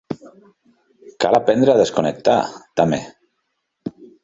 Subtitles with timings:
[1.25, 2.39] Cal aprendre a desconnectar,
[2.83, 3.01] també!